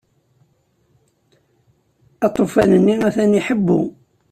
[2.27, 3.81] Aṭufan-nni atan iḥebbu.